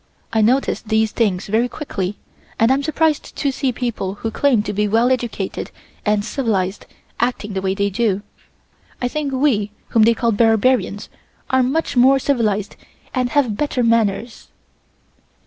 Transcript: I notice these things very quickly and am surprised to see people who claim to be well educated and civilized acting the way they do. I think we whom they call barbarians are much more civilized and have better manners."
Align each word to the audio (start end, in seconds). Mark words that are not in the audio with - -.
I 0.33 0.41
notice 0.41 0.81
these 0.81 1.11
things 1.11 1.45
very 1.45 1.69
quickly 1.69 2.17
and 2.57 2.71
am 2.71 2.81
surprised 2.81 3.35
to 3.35 3.51
see 3.51 3.71
people 3.71 4.15
who 4.15 4.31
claim 4.31 4.63
to 4.63 4.73
be 4.73 4.87
well 4.87 5.11
educated 5.11 5.69
and 6.03 6.25
civilized 6.25 6.87
acting 7.19 7.53
the 7.53 7.61
way 7.61 7.75
they 7.75 7.91
do. 7.91 8.23
I 8.99 9.07
think 9.07 9.31
we 9.31 9.69
whom 9.89 10.01
they 10.01 10.15
call 10.15 10.31
barbarians 10.31 11.07
are 11.51 11.61
much 11.61 11.95
more 11.95 12.17
civilized 12.17 12.77
and 13.13 13.29
have 13.29 13.55
better 13.55 13.83
manners." 13.83 14.47